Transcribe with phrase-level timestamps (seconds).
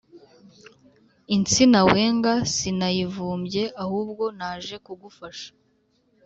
[1.35, 5.49] Insina wenga sinayivumbye ahubwo naje kugufasha